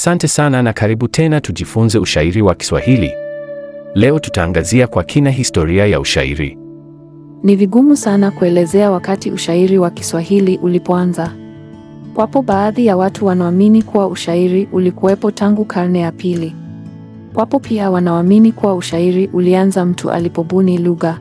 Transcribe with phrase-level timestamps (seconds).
[0.00, 3.12] Asante sana na karibu tena tujifunze ushairi wa Kiswahili.
[3.94, 6.58] Leo tutaangazia kwa kina historia ya ushairi.
[7.42, 11.32] Ni vigumu sana kuelezea wakati ushairi wa Kiswahili ulipoanza.
[12.16, 16.54] Wapo baadhi ya watu wanaoamini kuwa ushairi ulikuwepo tangu karne ya pili.
[17.34, 21.18] Wapo pia wanaoamini kuwa ushairi ulianza mtu alipobuni lugha.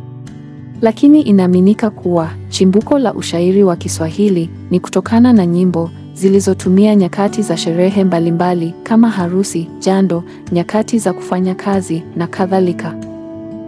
[0.81, 7.58] Lakini inaaminika kuwa chimbuko la ushairi wa Kiswahili ni kutokana na nyimbo zilizotumia nyakati za
[7.58, 12.95] sherehe mbalimbali kama harusi, jando, nyakati za kufanya kazi na kadhalika.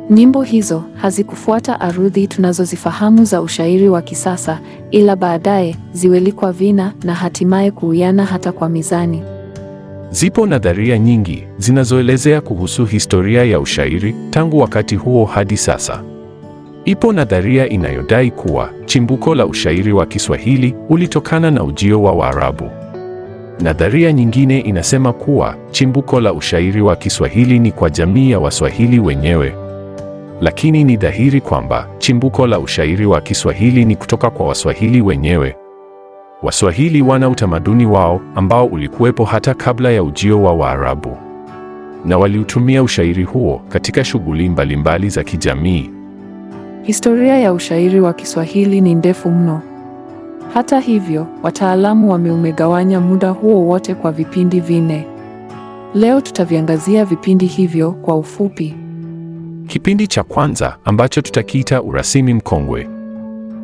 [0.10, 4.60] Nyimbo hizo hazikufuata arudhi tunazozifahamu za ushairi wa kisasa,
[4.92, 9.24] ila baadaye ziwelikwa vina na hatimaye kuuiana hata kwa mizani.
[10.10, 16.04] Zipo nadharia nyingi zinazoelezea kuhusu historia ya ushairi tangu wakati huo hadi sasa.
[16.86, 22.70] Ipo nadharia inayodai kuwa chimbuko la ushairi wa Kiswahili ulitokana na ujio wa Waarabu.
[23.60, 29.54] Nadharia nyingine inasema kuwa chimbuko la ushairi wa Kiswahili ni kwa jamii ya Waswahili wenyewe.
[30.42, 35.56] Lakini ni dhahiri kwamba chimbuko la ushairi wa Kiswahili ni kutoka kwa Waswahili wenyewe.
[36.44, 41.18] Waswahili wana utamaduni wao ambao ulikuwepo hata kabla ya ujio wa Waarabu.
[42.06, 45.90] Na waliutumia ushairi huo katika shughuli mbalimbali za kijamii.
[46.84, 49.62] Historia ya ushairi wa Kiswahili ni ndefu mno.
[50.54, 55.08] Hata hivyo, wataalamu wameumegawanya muda huo wote kwa vipindi vinne.
[55.94, 58.76] Leo tutaviangazia vipindi hivyo kwa ufupi.
[59.68, 62.88] Kipindi cha kwanza ambacho tutakiita urasimi mkongwe.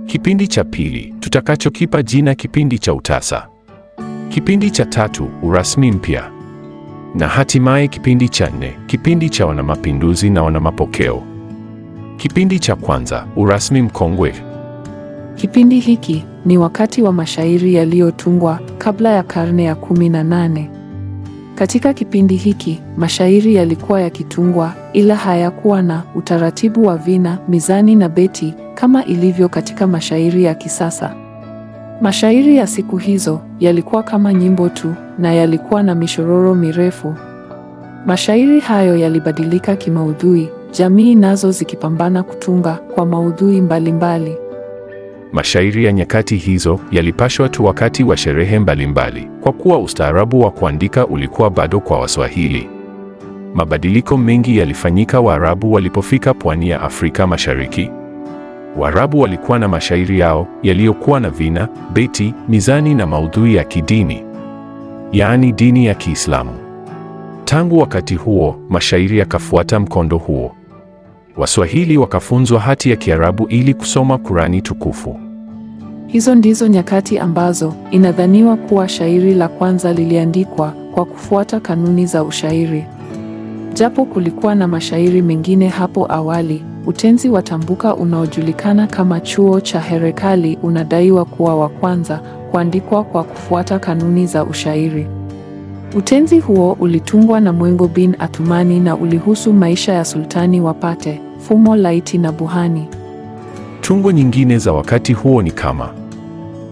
[0.06, 3.48] Kipindi cha pili tutakachokipa jina kipindi cha utasa.
[4.30, 6.32] Kipindi cha tatu urasmi mpya,
[7.16, 11.24] na hatimaye kipindi cha nne kipindi cha wanamapinduzi na wanamapokeo.
[12.18, 14.34] Kipindi cha kwanza urasmi mkongwe.
[15.36, 20.70] Kipindi hiki ni wakati wa mashairi yaliyotungwa kabla ya karne ya kumi na nane.
[21.56, 28.54] Katika kipindi hiki mashairi yalikuwa yakitungwa, ila hayakuwa na utaratibu wa vina, mizani na beti
[28.74, 31.14] kama ilivyo katika mashairi ya kisasa.
[32.02, 37.16] Mashairi ya siku hizo yalikuwa kama nyimbo tu na yalikuwa na mishororo mirefu.
[38.06, 44.36] Mashairi hayo yalibadilika kimaudhui, jamii nazo zikipambana kutunga kwa maudhui mbalimbali.
[45.32, 51.08] Mashairi ya nyakati hizo yalipashwa tu wakati wa sherehe mbalimbali, kwa kuwa ustaarabu wa kuandika
[51.08, 52.70] ulikuwa bado kwa Waswahili.
[53.54, 57.90] Mabadiliko mengi yalifanyika Waarabu walipofika pwani ya Afrika Mashariki.
[58.78, 64.24] Waarabu walikuwa na mashairi yao yaliyokuwa na vina, beti, mizani na maudhui ya kidini,
[65.12, 66.67] yaani dini ya Kiislamu.
[67.50, 70.52] Tangu wakati huo, mashairi yakafuata mkondo huo.
[71.38, 75.20] Waswahili wakafunzwa hati ya Kiarabu ili kusoma Kurani tukufu.
[76.08, 82.86] Hizo ndizo nyakati ambazo inadhaniwa kuwa shairi la kwanza liliandikwa kwa kufuata kanuni za ushairi.
[83.74, 90.58] Japo kulikuwa na mashairi mengine hapo awali, utenzi wa tambuka unaojulikana kama chuo cha Herekali
[90.64, 92.18] unadaiwa kuwa wa kwanza
[92.52, 95.17] kuandikwa kwa kufuata kanuni za ushairi.
[95.96, 101.76] Utenzi huo ulitungwa na Mwengo bin Athumani na ulihusu maisha ya sultani wa Pate, Fumo
[101.76, 102.88] Laiti na Buhani.
[103.82, 105.90] Tungo nyingine za wakati huo ni kama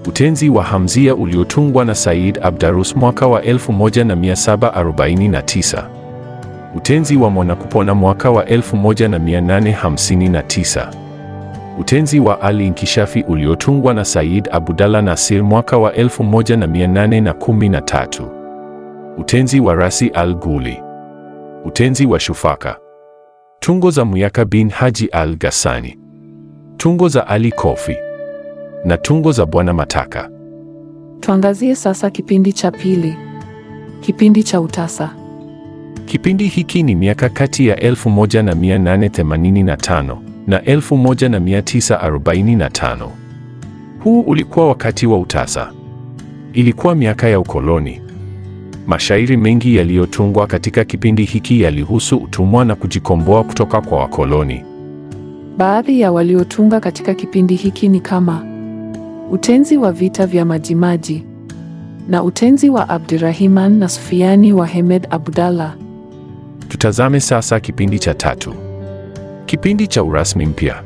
[0.08, 5.84] utenzi wa Hamzia uliotungwa na Said Abdarus mwaka wa 1749,
[6.76, 10.88] utenzi wa Mwanakupona mwaka wa 1859,
[11.80, 18.35] utenzi wa Ali Inkishafi uliotungwa na Said Abdallah Nasir mwaka wa 1813,
[19.18, 20.78] utenzi wa Rasi al-Guli,
[21.66, 22.78] utenzi wa Shufaka,
[23.60, 26.00] tungo za Muyaka bin Haji al Gasani,
[26.78, 27.96] tungo za Ali Kofi
[28.86, 30.30] na tungo za Bwana Mataka.
[31.20, 33.16] Tuangazie sasa kipindi cha pili,
[34.02, 35.16] kipindi cha utasa.
[36.06, 43.10] Kipindi hiki ni miaka kati ya 1885 na 1945.
[44.04, 45.72] Huu ulikuwa wakati wa utasa.
[46.54, 48.02] Ilikuwa miaka ya ukoloni.
[48.88, 54.64] Mashairi mengi yaliyotungwa katika kipindi hiki yalihusu utumwa na kujikomboa kutoka kwa wakoloni.
[55.58, 58.46] Baadhi ya waliotunga katika kipindi hiki ni kama
[59.32, 61.24] utenzi wa vita vya Majimaji
[62.10, 65.76] na utenzi wa Abdirahiman na Sufiani wa Hemed Abdallah.
[66.68, 68.54] Tutazame sasa kipindi cha tatu,
[69.46, 70.84] kipindi cha urasmi mpya.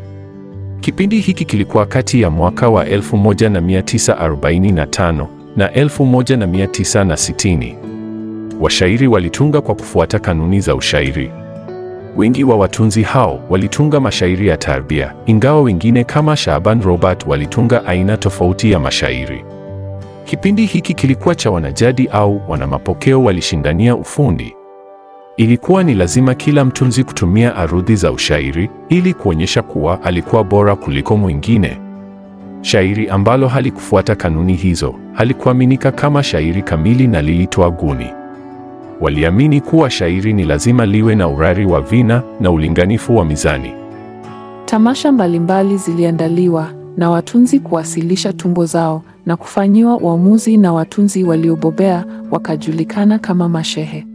[0.81, 7.88] Kipindi hiki kilikuwa kati ya mwaka wa 1945 na 1960.
[8.59, 11.31] Washairi walitunga kwa kufuata kanuni za ushairi.
[12.17, 18.17] Wengi wa watunzi hao walitunga mashairi ya tarbia, ingawa wengine kama Shaaban Robert walitunga aina
[18.17, 19.45] tofauti ya mashairi.
[20.25, 24.55] Kipindi hiki kilikuwa cha wanajadi au wanamapokeo walishindania ufundi.
[25.37, 31.17] Ilikuwa ni lazima kila mtunzi kutumia arudhi za ushairi ili kuonyesha kuwa alikuwa bora kuliko
[31.17, 31.77] mwingine.
[32.61, 38.18] Shairi ambalo halikufuata kanuni hizo halikuaminika kama shairi kamili na lilitoa guni.
[39.01, 43.71] Waliamini kuwa shairi ni lazima liwe na urari wa vina na ulinganifu wa mizani.
[44.65, 46.67] Tamasha mbalimbali ziliandaliwa
[46.97, 54.05] na watunzi kuwasilisha tumbo zao na kufanyiwa uamuzi na watunzi waliobobea wakajulikana kama mashehe.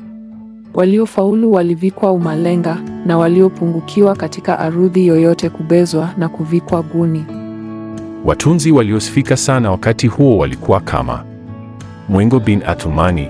[0.75, 2.77] Waliofaulu walivikwa umalenga
[3.07, 7.25] na waliopungukiwa katika arudhi yoyote kubezwa na kuvikwa guni.
[8.25, 11.25] Watunzi waliosifika sana wakati huo walikuwa kama
[12.09, 13.29] Mwengo bin Athumani,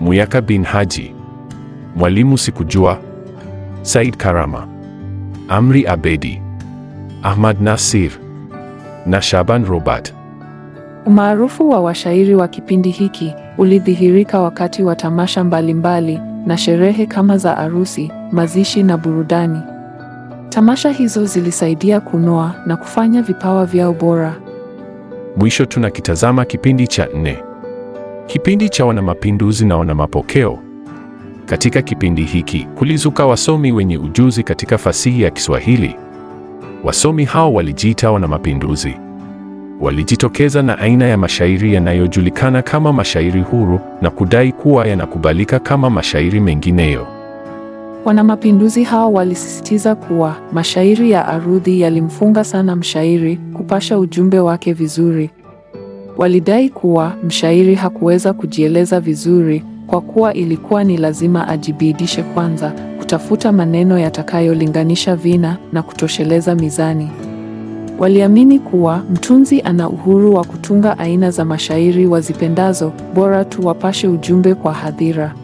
[0.00, 1.14] Muyaka bin Haji,
[1.96, 2.98] Mwalimu Sikujua,
[3.82, 4.66] Said Karama,
[5.48, 6.42] Amri Abedi,
[7.22, 8.10] Ahmad Nasir
[9.06, 10.14] na Shaban Robert.
[11.06, 17.58] Umaarufu wa washairi wa kipindi hiki ulidhihirika wakati wa tamasha mbalimbali na sherehe kama za
[17.58, 19.60] arusi, mazishi na burudani.
[20.48, 24.34] Tamasha hizo zilisaidia kunoa na kufanya vipawa vyao bora.
[25.36, 27.38] Mwisho tunakitazama kipindi cha nne,
[28.30, 30.58] kipindi cha wanamapinduzi na wanamapokeo.
[31.46, 35.96] Katika kipindi hiki kulizuka wasomi wenye ujuzi katika fasihi ya Kiswahili.
[36.84, 38.94] Wasomi hao walijiita wanamapinduzi.
[39.80, 46.40] Walijitokeza na aina ya mashairi yanayojulikana kama mashairi huru na kudai kuwa yanakubalika kama mashairi
[46.40, 47.06] mengineyo.
[48.04, 55.30] Wanamapinduzi hao walisisitiza kuwa mashairi ya arudhi yalimfunga sana mshairi kupasha ujumbe wake vizuri.
[56.20, 63.98] Walidai kuwa mshairi hakuweza kujieleza vizuri kwa kuwa ilikuwa ni lazima ajibidishe kwanza kutafuta maneno
[63.98, 67.10] yatakayolinganisha vina na kutosheleza mizani.
[67.98, 74.54] Waliamini kuwa mtunzi ana uhuru wa kutunga aina za mashairi wazipendazo, bora tu wapashe ujumbe
[74.54, 75.34] kwa hadhira.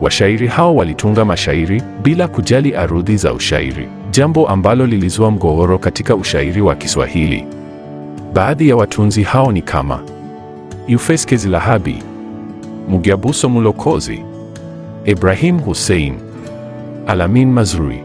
[0.00, 6.60] Washairi hao walitunga mashairi bila kujali arudhi za ushairi, jambo ambalo lilizua mgogoro katika ushairi
[6.60, 7.59] wa Kiswahili.
[8.32, 10.00] Baadhi ya watunzi hao ni kama
[10.88, 12.02] Yufeske Zilahabi,
[12.88, 14.24] Mugyabuso Mulokozi,
[15.04, 16.14] Ibrahim Hussein,
[17.06, 18.02] Alamin Mazrui,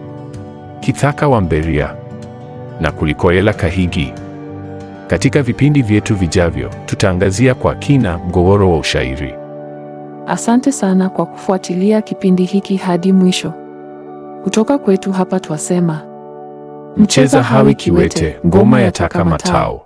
[0.80, 1.96] Kithaka wa Mberia
[2.82, 4.14] na Kulikoela Kahigi.
[5.08, 9.34] Katika vipindi vyetu vijavyo, tutaangazia kwa kina mgogoro wa ushairi.
[10.28, 13.54] Asante sana kwa kufuatilia kipindi hiki hadi mwisho.
[14.44, 16.02] Kutoka kwetu hapa twasema,
[16.98, 19.85] Mcheza hawi kiwete, ngoma yataka matao.